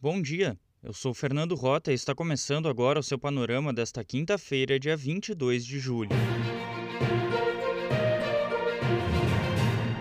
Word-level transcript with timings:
Bom 0.00 0.22
dia, 0.22 0.56
eu 0.80 0.92
sou 0.92 1.12
Fernando 1.12 1.56
Rota 1.56 1.90
e 1.90 1.94
está 1.94 2.14
começando 2.14 2.68
agora 2.68 3.00
o 3.00 3.02
seu 3.02 3.18
panorama 3.18 3.72
desta 3.72 4.04
quinta-feira, 4.04 4.78
dia 4.78 4.96
22 4.96 5.66
de 5.66 5.80
julho. 5.80 6.10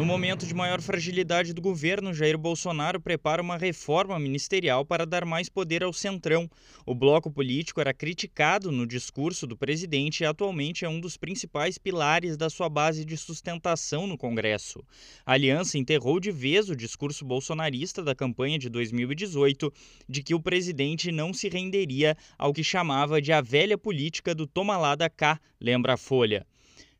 No 0.00 0.06
momento 0.06 0.46
de 0.46 0.54
maior 0.54 0.80
fragilidade 0.80 1.52
do 1.52 1.60
governo, 1.60 2.14
Jair 2.14 2.38
Bolsonaro 2.38 2.98
prepara 2.98 3.42
uma 3.42 3.58
reforma 3.58 4.18
ministerial 4.18 4.82
para 4.82 5.04
dar 5.04 5.26
mais 5.26 5.50
poder 5.50 5.82
ao 5.82 5.92
Centrão. 5.92 6.50
O 6.86 6.94
bloco 6.94 7.30
político 7.30 7.82
era 7.82 7.92
criticado 7.92 8.72
no 8.72 8.86
discurso 8.86 9.46
do 9.46 9.58
presidente 9.58 10.22
e 10.22 10.24
atualmente 10.24 10.86
é 10.86 10.88
um 10.88 10.98
dos 10.98 11.18
principais 11.18 11.76
pilares 11.76 12.38
da 12.38 12.48
sua 12.48 12.70
base 12.70 13.04
de 13.04 13.14
sustentação 13.14 14.06
no 14.06 14.16
Congresso. 14.16 14.82
A 15.26 15.34
aliança 15.34 15.76
enterrou 15.76 16.18
de 16.18 16.32
vez 16.32 16.70
o 16.70 16.74
discurso 16.74 17.22
bolsonarista 17.22 18.02
da 18.02 18.14
campanha 18.14 18.58
de 18.58 18.70
2018 18.70 19.70
de 20.08 20.22
que 20.22 20.34
o 20.34 20.40
presidente 20.40 21.12
não 21.12 21.34
se 21.34 21.46
renderia 21.50 22.16
ao 22.38 22.54
que 22.54 22.64
chamava 22.64 23.20
de 23.20 23.34
a 23.34 23.42
velha 23.42 23.76
política 23.76 24.34
do 24.34 24.46
toma 24.46 24.78
lá 24.78 24.94
da 24.94 25.10
cá, 25.10 25.38
lembra 25.60 25.92
a 25.92 25.98
Folha. 25.98 26.46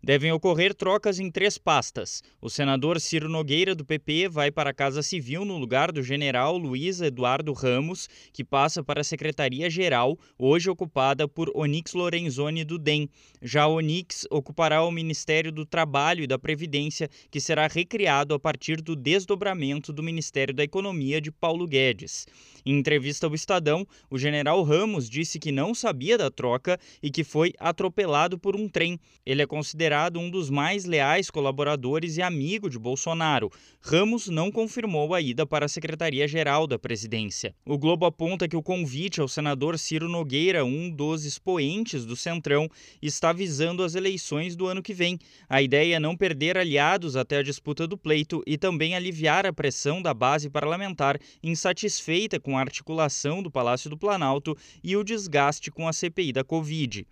Devem 0.03 0.33
ocorrer 0.33 0.75
trocas 0.75 1.21
em 1.21 1.31
três 1.31 1.59
pastas. 1.59 2.23
O 2.41 2.49
senador 2.49 2.99
Ciro 2.99 3.29
Nogueira, 3.29 3.75
do 3.75 3.85
PP, 3.85 4.31
vai 4.31 4.51
para 4.51 4.71
a 4.71 4.75
Casa 4.75 5.03
Civil 5.03 5.45
no 5.45 5.59
lugar 5.59 5.93
do 5.93 6.03
general 6.03 6.57
Luiz 6.57 7.03
Eduardo 7.03 7.53
Ramos, 7.53 8.09
que 8.33 8.43
passa 8.43 8.83
para 8.83 9.03
a 9.03 9.05
Secretaria-Geral, 9.05 10.19
hoje 10.39 10.71
ocupada 10.71 11.29
por 11.29 11.51
Onix 11.55 11.93
Lorenzoni, 11.93 12.65
do 12.65 12.79
DEM. 12.79 13.11
Já 13.43 13.67
Onix 13.67 14.27
ocupará 14.31 14.83
o 14.83 14.91
Ministério 14.91 15.53
do 15.53 15.67
Trabalho 15.67 16.25
e 16.25 16.27
da 16.27 16.39
Previdência, 16.39 17.11
que 17.31 17.39
será 17.39 17.67
recriado 17.67 18.33
a 18.33 18.39
partir 18.39 18.81
do 18.81 18.97
desdobramento 18.97 19.93
do 19.93 20.03
Ministério 20.03 20.55
da 20.55 20.65
Economia 20.65 21.21
de 21.21 21.31
Paulo 21.31 21.67
Guedes. 21.67 22.27
Em 22.65 22.79
entrevista 22.79 23.27
ao 23.27 23.35
Estadão, 23.35 23.87
o 24.11 24.19
general 24.19 24.63
Ramos 24.63 25.11
disse 25.11 25.39
que 25.39 25.53
não 25.53 25.75
sabia 25.75 26.17
da 26.17 26.31
troca 26.31 26.81
e 27.03 27.11
que 27.11 27.23
foi 27.23 27.53
atropelado 27.59 28.39
por 28.39 28.57
um 28.57 28.67
trem. 28.67 28.99
Ele 29.27 29.43
é 29.43 29.47
considerado 29.47 29.90
um 30.17 30.31
dos 30.31 30.49
mais 30.49 30.85
leais 30.85 31.31
colaboradores 31.31 32.17
e 32.17 32.23
amigo 32.23 32.71
de 32.71 32.79
Bolsonaro. 32.79 33.51
Ramos 33.81 34.29
não 34.29 34.51
confirmou 34.51 35.13
a 35.13 35.21
ida 35.21 35.45
para 35.45 35.67
a 35.67 35.69
Secretaria-Geral 35.69 36.67
da 36.67 36.79
Presidência. 36.79 37.53
O 37.67 37.77
Globo 37.77 38.07
aponta 38.07 38.47
que 38.47 38.57
o 38.57 38.63
convite 38.63 39.21
ao 39.21 39.27
senador 39.27 39.77
Ciro 39.79 40.09
Nogueira, 40.09 40.65
um 40.65 40.89
dos 40.89 41.25
expoentes 41.25 42.07
do 42.07 42.15
Centrão, 42.15 42.69
está 43.03 43.33
visando 43.33 43.83
as 43.83 43.97
eleições 43.97 44.55
do 44.55 44.67
ano 44.67 44.83
que 44.83 44.95
vem. 44.95 45.19
A 45.49 45.61
ideia 45.61 45.97
é 45.97 46.01
não 46.01 46.17
perder 46.17 46.57
aliados 46.57 47.17
até 47.17 47.39
a 47.39 47.43
disputa 47.43 47.87
do 47.89 47.99
pleito 47.99 48.45
e 48.47 48.57
também 48.57 48.95
aliviar 48.95 49.45
a 49.45 49.53
pressão 49.53 50.01
da 50.01 50.15
base 50.15 50.49
parlamentar 50.49 51.19
insatisfeita 51.43 52.39
com 52.39 52.57
a 52.57 52.61
articulação 52.61 53.43
do 53.43 53.51
Palácio 53.51 53.91
do 53.91 53.99
Planalto 53.99 54.57
e 54.85 54.97
o 54.97 55.03
desgaste 55.03 55.71
com 55.71 55.89
a 55.89 55.93
CPI 55.93 56.33
da 56.33 56.45
Covid. 56.45 57.05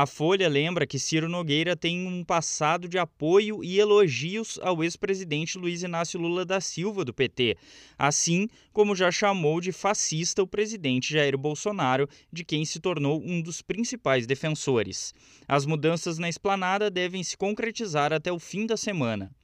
A 0.00 0.06
Folha 0.06 0.48
lembra 0.48 0.86
que 0.86 0.96
Ciro 0.96 1.28
Nogueira 1.28 1.74
tem 1.74 2.06
um 2.06 2.22
passado 2.22 2.88
de 2.88 2.96
apoio 3.00 3.64
e 3.64 3.80
elogios 3.80 4.56
ao 4.62 4.84
ex-presidente 4.84 5.58
Luiz 5.58 5.82
Inácio 5.82 6.20
Lula 6.20 6.44
da 6.44 6.60
Silva, 6.60 7.04
do 7.04 7.12
PT, 7.12 7.56
assim 7.98 8.46
como 8.72 8.94
já 8.94 9.10
chamou 9.10 9.60
de 9.60 9.72
fascista 9.72 10.40
o 10.40 10.46
presidente 10.46 11.12
Jair 11.12 11.36
Bolsonaro, 11.36 12.08
de 12.32 12.44
quem 12.44 12.64
se 12.64 12.78
tornou 12.78 13.20
um 13.20 13.42
dos 13.42 13.60
principais 13.60 14.24
defensores. 14.24 15.12
As 15.48 15.66
mudanças 15.66 16.16
na 16.16 16.28
esplanada 16.28 16.88
devem 16.88 17.24
se 17.24 17.36
concretizar 17.36 18.12
até 18.12 18.30
o 18.30 18.38
fim 18.38 18.66
da 18.66 18.76
semana. 18.76 19.34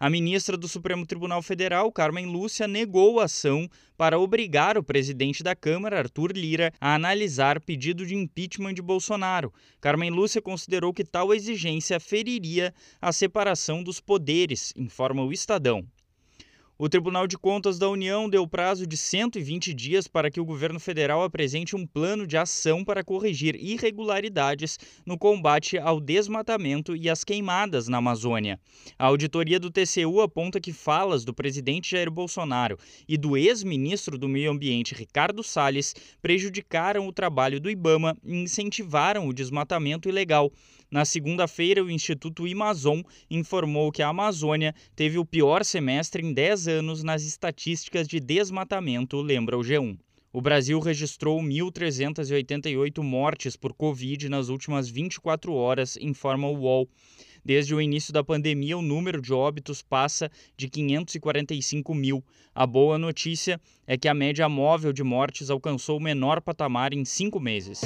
A 0.00 0.08
ministra 0.08 0.56
do 0.56 0.68
Supremo 0.68 1.04
Tribunal 1.04 1.42
Federal, 1.42 1.90
Carmen 1.90 2.24
Lúcia, 2.24 2.68
negou 2.68 3.18
a 3.18 3.24
ação 3.24 3.68
para 3.96 4.16
obrigar 4.16 4.78
o 4.78 4.82
presidente 4.82 5.42
da 5.42 5.56
Câmara, 5.56 5.98
Arthur 5.98 6.30
Lira, 6.30 6.72
a 6.80 6.94
analisar 6.94 7.60
pedido 7.60 8.06
de 8.06 8.14
impeachment 8.14 8.74
de 8.74 8.82
Bolsonaro. 8.82 9.52
Carmen 9.80 10.10
Lúcia 10.10 10.40
considerou 10.40 10.94
que 10.94 11.02
tal 11.02 11.34
exigência 11.34 11.98
feriria 11.98 12.72
a 13.02 13.12
separação 13.12 13.82
dos 13.82 13.98
poderes, 13.98 14.72
informa 14.76 15.24
o 15.24 15.32
Estadão. 15.32 15.84
O 16.80 16.88
Tribunal 16.88 17.26
de 17.26 17.36
Contas 17.36 17.76
da 17.76 17.88
União 17.88 18.30
deu 18.30 18.46
prazo 18.46 18.86
de 18.86 18.96
120 18.96 19.74
dias 19.74 20.06
para 20.06 20.30
que 20.30 20.40
o 20.40 20.44
governo 20.44 20.78
federal 20.78 21.24
apresente 21.24 21.74
um 21.74 21.84
plano 21.84 22.24
de 22.24 22.36
ação 22.36 22.84
para 22.84 23.02
corrigir 23.02 23.56
irregularidades 23.56 24.78
no 25.04 25.18
combate 25.18 25.76
ao 25.76 26.00
desmatamento 26.00 26.94
e 26.94 27.10
às 27.10 27.24
queimadas 27.24 27.88
na 27.88 27.98
Amazônia. 27.98 28.60
A 28.96 29.06
auditoria 29.06 29.58
do 29.58 29.72
TCU 29.72 30.20
aponta 30.20 30.60
que 30.60 30.72
falas 30.72 31.24
do 31.24 31.34
presidente 31.34 31.90
Jair 31.90 32.12
Bolsonaro 32.12 32.78
e 33.08 33.16
do 33.16 33.36
ex-ministro 33.36 34.16
do 34.16 34.28
Meio 34.28 34.52
Ambiente 34.52 34.94
Ricardo 34.94 35.42
Salles 35.42 35.96
prejudicaram 36.22 37.08
o 37.08 37.12
trabalho 37.12 37.58
do 37.58 37.68
IBAMA 37.68 38.16
e 38.24 38.36
incentivaram 38.36 39.26
o 39.26 39.34
desmatamento 39.34 40.08
ilegal. 40.08 40.52
Na 40.90 41.04
segunda-feira, 41.04 41.84
o 41.84 41.90
Instituto 41.90 42.50
Amazon 42.50 43.02
informou 43.30 43.92
que 43.92 44.02
a 44.02 44.08
Amazônia 44.08 44.74
teve 44.96 45.18
o 45.18 45.24
pior 45.24 45.62
semestre 45.62 46.24
em 46.24 46.32
10 46.32 46.68
anos 46.68 47.02
nas 47.02 47.22
estatísticas 47.24 48.08
de 48.08 48.18
desmatamento, 48.18 49.20
lembra 49.20 49.58
o 49.58 49.60
G1. 49.60 49.98
O 50.32 50.40
Brasil 50.40 50.78
registrou 50.78 51.40
1.388 51.40 53.02
mortes 53.02 53.56
por 53.56 53.74
Covid 53.74 54.28
nas 54.28 54.48
últimas 54.48 54.88
24 54.88 55.52
horas, 55.52 55.98
informa 56.00 56.48
o 56.48 56.58
UOL. 56.58 56.88
Desde 57.44 57.74
o 57.74 57.80
início 57.80 58.12
da 58.12 58.24
pandemia, 58.24 58.76
o 58.76 58.82
número 58.82 59.22
de 59.22 59.32
óbitos 59.32 59.82
passa 59.82 60.30
de 60.56 60.68
545 60.68 61.94
mil. 61.94 62.22
A 62.54 62.66
boa 62.66 62.98
notícia 62.98 63.60
é 63.86 63.96
que 63.96 64.08
a 64.08 64.14
média 64.14 64.48
móvel 64.48 64.92
de 64.92 65.02
mortes 65.02 65.50
alcançou 65.50 65.98
o 65.98 66.02
menor 66.02 66.40
patamar 66.40 66.92
em 66.92 67.04
cinco 67.04 67.40
meses. 67.40 67.80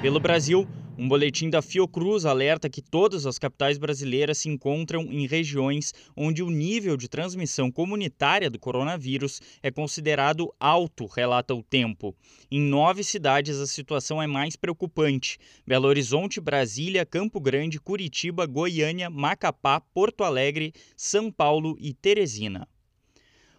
Pelo 0.00 0.18
Brasil, 0.18 0.66
um 0.96 1.06
boletim 1.06 1.50
da 1.50 1.60
Fiocruz 1.60 2.24
alerta 2.24 2.70
que 2.70 2.80
todas 2.80 3.26
as 3.26 3.38
capitais 3.38 3.76
brasileiras 3.76 4.38
se 4.38 4.48
encontram 4.48 5.02
em 5.02 5.26
regiões 5.26 5.92
onde 6.16 6.42
o 6.42 6.48
nível 6.48 6.96
de 6.96 7.06
transmissão 7.06 7.70
comunitária 7.70 8.48
do 8.48 8.58
coronavírus 8.58 9.42
é 9.62 9.70
considerado 9.70 10.54
alto, 10.58 11.04
relata 11.04 11.54
o 11.54 11.62
tempo. 11.62 12.16
Em 12.50 12.62
nove 12.62 13.04
cidades, 13.04 13.58
a 13.58 13.66
situação 13.66 14.22
é 14.22 14.26
mais 14.26 14.56
preocupante: 14.56 15.36
Belo 15.66 15.86
Horizonte, 15.86 16.40
Brasília, 16.40 17.04
Campo 17.04 17.38
Grande, 17.38 17.78
Curitiba, 17.78 18.46
Goiânia, 18.46 19.10
Macapá, 19.10 19.80
Porto 19.80 20.24
Alegre, 20.24 20.72
São 20.96 21.30
Paulo 21.30 21.76
e 21.78 21.92
Teresina. 21.92 22.66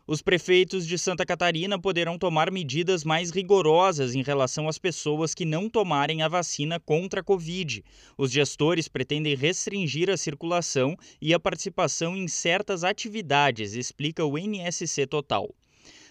Os 0.07 0.21
prefeitos 0.21 0.87
de 0.87 0.97
Santa 0.97 1.25
Catarina 1.25 1.79
poderão 1.79 2.17
tomar 2.17 2.51
medidas 2.51 3.03
mais 3.03 3.29
rigorosas 3.29 4.15
em 4.15 4.23
relação 4.23 4.67
às 4.67 4.79
pessoas 4.79 5.35
que 5.35 5.45
não 5.45 5.69
tomarem 5.69 6.23
a 6.23 6.27
vacina 6.27 6.79
contra 6.79 7.21
a 7.21 7.23
Covid. 7.23 7.83
Os 8.17 8.31
gestores 8.31 8.87
pretendem 8.87 9.35
restringir 9.35 10.09
a 10.09 10.17
circulação 10.17 10.97
e 11.21 11.33
a 11.33 11.39
participação 11.39 12.17
em 12.17 12.27
certas 12.27 12.83
atividades, 12.83 13.73
explica 13.73 14.25
o 14.25 14.37
NSC 14.37 15.05
Total. 15.05 15.53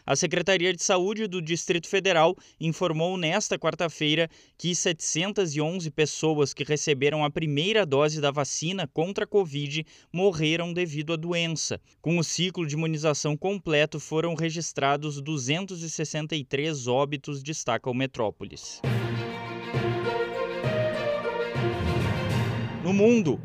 A 0.07 0.17
Secretaria 0.17 0.73
de 0.73 0.83
Saúde 0.83 1.27
do 1.27 1.43
Distrito 1.43 1.89
Federal 1.89 2.37
informou 2.61 3.17
nesta 3.17 3.59
quarta-feira 3.59 4.29
que 4.57 4.75
711 4.75 5.91
pessoas 5.91 6.55
que 6.55 6.65
receberam 6.65 7.25
a 7.25 7.31
primeira 7.31 7.85
dose 7.85 8.21
da 8.21 8.31
vacina 8.31 8.87
contra 8.87 9.25
a 9.25 9.27
Covid 9.27 9.85
morreram 10.13 10.73
devido 10.73 11.13
à 11.13 11.17
doença. 11.17 11.81
Com 12.01 12.19
o 12.19 12.25
ciclo 12.25 12.67
de 12.67 12.75
imunização 12.75 13.37
completo, 13.37 14.01
foram 14.01 14.35
registrados 14.35 15.21
263 15.21 16.87
óbitos, 16.87 17.43
destaca 17.43 17.91
o 17.91 17.95
Metrópolis. 17.95 18.81
No 22.83 22.95
mundo, 22.95 23.39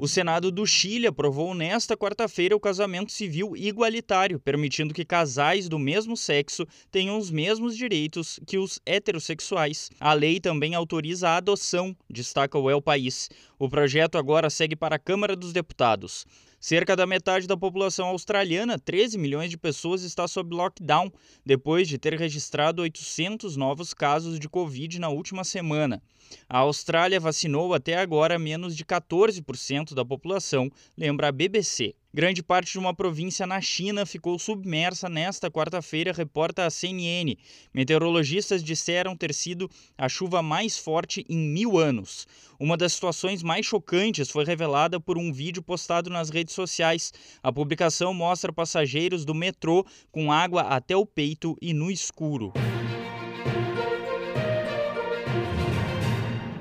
o 0.00 0.08
Senado 0.08 0.50
do 0.50 0.66
Chile 0.66 1.06
aprovou 1.06 1.54
nesta 1.54 1.94
quarta-feira 1.94 2.56
o 2.56 2.60
casamento 2.60 3.12
civil 3.12 3.54
igualitário, 3.54 4.40
permitindo 4.40 4.94
que 4.94 5.04
casais 5.04 5.68
do 5.68 5.78
mesmo 5.78 6.16
sexo 6.16 6.66
tenham 6.90 7.18
os 7.18 7.30
mesmos 7.30 7.76
direitos 7.76 8.40
que 8.46 8.56
os 8.56 8.80
heterossexuais. 8.86 9.90
A 10.00 10.14
lei 10.14 10.40
também 10.40 10.74
autoriza 10.74 11.28
a 11.28 11.36
adoção, 11.36 11.94
destaca 12.08 12.58
o 12.58 12.70
El 12.70 12.80
País. 12.80 13.28
O 13.58 13.68
projeto 13.68 14.16
agora 14.16 14.48
segue 14.48 14.74
para 14.74 14.96
a 14.96 14.98
Câmara 14.98 15.36
dos 15.36 15.52
Deputados. 15.52 16.24
Cerca 16.60 16.94
da 16.94 17.06
metade 17.06 17.46
da 17.46 17.56
população 17.56 18.08
australiana, 18.08 18.78
13 18.78 19.16
milhões 19.16 19.48
de 19.48 19.56
pessoas, 19.56 20.02
está 20.02 20.28
sob 20.28 20.54
lockdown, 20.54 21.10
depois 21.44 21.88
de 21.88 21.96
ter 21.96 22.12
registrado 22.18 22.82
800 22.82 23.56
novos 23.56 23.94
casos 23.94 24.38
de 24.38 24.46
Covid 24.46 24.98
na 24.98 25.08
última 25.08 25.42
semana. 25.42 26.02
A 26.46 26.58
Austrália 26.58 27.18
vacinou 27.18 27.72
até 27.72 27.96
agora 27.96 28.38
menos 28.38 28.76
de 28.76 28.84
14% 28.84 29.94
da 29.94 30.04
população, 30.04 30.70
lembra 30.98 31.28
a 31.28 31.32
BBC. 31.32 31.94
Grande 32.12 32.42
parte 32.42 32.72
de 32.72 32.78
uma 32.78 32.92
província 32.92 33.46
na 33.46 33.60
China 33.60 34.04
ficou 34.04 34.36
submersa 34.36 35.08
nesta 35.08 35.48
quarta-feira, 35.48 36.12
reporta 36.12 36.66
a 36.66 36.70
CNN. 36.70 37.36
Meteorologistas 37.72 38.64
disseram 38.64 39.16
ter 39.16 39.32
sido 39.32 39.70
a 39.96 40.08
chuva 40.08 40.42
mais 40.42 40.76
forte 40.76 41.24
em 41.28 41.38
mil 41.38 41.78
anos. 41.78 42.26
Uma 42.58 42.76
das 42.76 42.94
situações 42.94 43.44
mais 43.44 43.64
chocantes 43.64 44.28
foi 44.28 44.44
revelada 44.44 44.98
por 44.98 45.16
um 45.16 45.32
vídeo 45.32 45.62
postado 45.62 46.10
nas 46.10 46.30
redes 46.30 46.52
sociais. 46.52 47.12
A 47.40 47.52
publicação 47.52 48.12
mostra 48.12 48.52
passageiros 48.52 49.24
do 49.24 49.32
metrô 49.32 49.86
com 50.10 50.32
água 50.32 50.62
até 50.62 50.96
o 50.96 51.06
peito 51.06 51.56
e 51.62 51.72
no 51.72 51.92
escuro. 51.92 52.52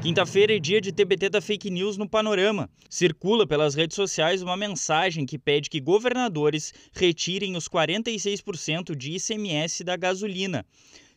Quinta-feira 0.10 0.56
é 0.56 0.60
dia 0.60 0.82
de 0.82 0.92
TBT 0.92 1.30
da 1.30 1.40
fake 1.40 1.70
news 1.70 1.96
no 1.96 2.10
Panorama. 2.10 2.68
Circula 2.90 3.46
pelas 3.46 3.76
redes 3.76 3.94
sociais 3.96 4.42
uma 4.42 4.58
mensagem 4.58 5.24
que 5.24 5.38
pede 5.38 5.70
que 5.70 5.80
governadores 5.80 6.74
retirem 6.92 7.56
os 7.56 7.70
46% 7.70 8.96
de 8.96 9.12
ICMS 9.12 9.84
da 9.84 9.96
gasolina. 9.96 10.66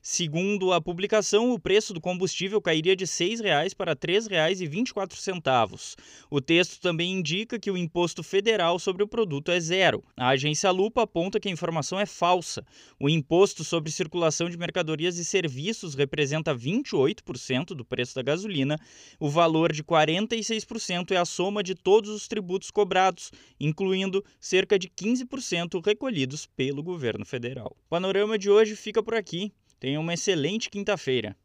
Segundo 0.05 0.73
a 0.73 0.81
publicação, 0.81 1.53
o 1.53 1.61
preço 1.61 1.95
do 1.95 2.01
combustível 2.01 2.61
cairia 2.61 2.97
de 2.97 3.05
R$ 3.05 3.09
6,00 3.09 3.77
para 3.77 3.93
R$ 3.93 3.97
3,24. 3.97 5.95
O 6.29 6.41
texto 6.41 6.81
também 6.81 7.13
indica 7.13 7.57
que 7.57 7.71
o 7.71 7.77
imposto 7.77 8.21
federal 8.21 8.81
sobre 8.81 9.05
o 9.05 9.07
produto 9.07 9.53
é 9.53 9.61
zero. 9.61 10.03
A 10.17 10.31
agência 10.31 10.73
Lupa 10.73 11.03
aponta 11.03 11.39
que 11.39 11.49
a 11.49 11.53
informação 11.53 12.01
é 12.01 12.07
falsa. 12.07 12.67
O 12.99 13.09
imposto 13.09 13.63
sobre 13.63 13.93
circulação 13.93 14.51
de 14.51 14.59
mercadorias 14.59 15.19
e 15.19 15.25
serviços 15.25 15.95
representa 15.95 16.53
28% 16.53 17.67
do 17.67 17.85
preço 17.85 18.17
da 18.17 18.23
gasolina. 18.23 18.77
O 19.21 19.31
valor 19.31 19.73
de 19.73 19.85
46% 19.85 21.13
é 21.13 21.17
a 21.17 21.25
soma 21.25 21.63
de 21.63 21.77
todos 21.77 22.11
os 22.11 22.27
tributos 22.27 22.73
cobrados, 22.73 23.31
incluindo 23.61 24.25
cerca 24.41 24.77
de 24.77 24.89
15% 24.89 25.81
recolhidos 25.81 26.45
pelo 26.45 26.83
governo 26.83 27.25
federal. 27.25 27.77
O 27.87 27.89
panorama 27.89 28.37
de 28.37 28.51
hoje 28.51 28.75
fica 28.75 29.01
por 29.01 29.15
aqui. 29.15 29.53
Tenha 29.83 29.99
uma 29.99 30.15
excelente 30.15 30.71
quinta-feira. 30.71 31.37